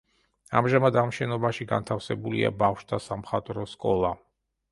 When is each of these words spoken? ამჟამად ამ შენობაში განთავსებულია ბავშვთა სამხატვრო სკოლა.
ამჟამად 0.59 0.95
ამ 1.01 1.11
შენობაში 1.17 1.67
განთავსებულია 1.73 2.51
ბავშვთა 2.63 3.01
სამხატვრო 3.09 3.67
სკოლა. 3.77 4.13